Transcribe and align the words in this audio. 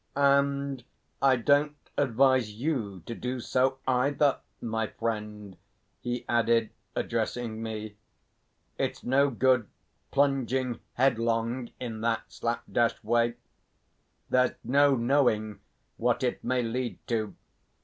"And 0.15 0.83
I 1.21 1.35
don't 1.35 1.75
advise 1.95 2.53
you 2.53 3.01
to 3.05 3.13
do 3.13 3.39
so 3.39 3.77
either, 3.87 4.39
my 4.59 4.87
friend," 4.87 5.55
he 5.99 6.25
added, 6.27 6.71
addressing 6.95 7.61
me. 7.61 7.97
"It's 8.79 9.03
no 9.03 9.29
good 9.29 9.67
plunging 10.09 10.79
headlong 10.95 11.69
in 11.79 12.01
that 12.01 12.23
slap 12.31 12.63
dash 12.71 13.03
way; 13.03 13.35
there's 14.27 14.55
no 14.63 14.95
knowing 14.95 15.59
what 15.97 16.23
it 16.23 16.43
may 16.43 16.63
lead 16.63 16.97
to. 17.05 17.35